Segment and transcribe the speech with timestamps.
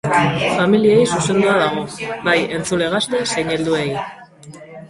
[0.59, 1.85] Familiei zuzendua dago,
[2.29, 3.87] bai entzule gazte nahiz helduei.